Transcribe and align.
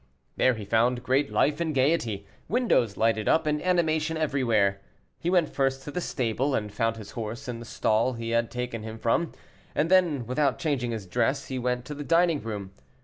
There 0.35 0.55
he 0.55 0.65
found 0.65 1.03
great 1.03 1.31
life 1.31 1.61
and 1.61 1.75
gaiety, 1.75 2.25
windows 2.49 2.97
lighted 2.97 3.29
up, 3.29 3.45
and 3.45 3.61
animation 3.61 4.17
everywhere. 4.17 4.81
He 5.19 5.29
went 5.29 5.53
first 5.53 5.83
to 5.83 5.91
the 5.91 6.01
stable, 6.01 6.55
and 6.55 6.73
found 6.73 6.97
his 6.97 7.11
horse 7.11 7.47
in 7.47 7.59
the 7.59 7.65
stall 7.67 8.13
he 8.13 8.31
had 8.31 8.49
taken 8.49 8.81
him 8.81 8.97
from; 8.97 9.31
then, 9.75 10.25
without 10.25 10.57
changing 10.57 10.89
his 10.89 11.05
dress, 11.05 11.49
he 11.49 11.59
went 11.59 11.85
to 11.85 11.93
the 11.93 12.03
dining 12.03 12.41
room. 12.41 12.71